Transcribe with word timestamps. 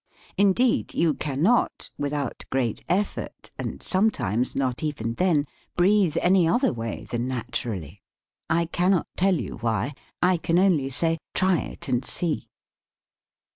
Indeed, 0.35 0.95
you 0.95 1.13
cannot, 1.13 1.91
without 1.95 2.43
great 2.49 2.81
effort, 2.89 3.51
and 3.59 3.83
some 3.83 4.09
times 4.09 4.55
not 4.55 4.81
even 4.81 5.13
then, 5.13 5.45
breathe 5.77 6.17
any 6.21 6.47
other 6.47 6.73
way 6.73 7.05
than 7.11 7.27
naturally. 7.27 8.01
I 8.49 8.65
cannot 8.65 9.05
tell 9.15 9.35
you 9.35 9.57
why. 9.57 9.93
I 10.19 10.37
can 10.37 10.57
only 10.57 10.89
say, 10.89 11.19
try 11.35 11.59
it 11.59 11.87
and 11.87 12.03
see. 12.03 12.49